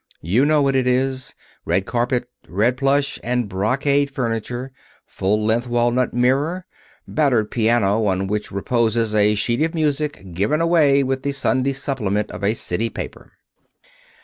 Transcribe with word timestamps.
You 0.23 0.47
know 0.47 0.63
what 0.63 0.75
it 0.75 0.87
is 0.87 1.35
red 1.63 1.85
carpet, 1.85 2.25
red 2.47 2.75
plush 2.75 3.19
and 3.23 3.47
brocade 3.47 4.09
furniture, 4.09 4.71
full 5.05 5.45
length 5.45 5.67
walnut 5.67 6.11
mirror, 6.11 6.65
battered 7.07 7.51
piano 7.51 8.07
on 8.07 8.25
which 8.25 8.51
reposes 8.51 9.13
a 9.13 9.35
sheet 9.35 9.61
of 9.61 9.75
music 9.75 10.33
given 10.33 10.59
away 10.59 11.03
with 11.03 11.21
the 11.21 11.33
Sunday 11.33 11.73
supplement 11.73 12.31
of 12.31 12.43
a 12.43 12.55
city 12.55 12.89
paper. 12.89 13.33